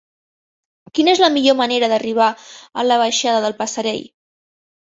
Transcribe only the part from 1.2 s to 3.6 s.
la millor manera d'arribar a la baixada del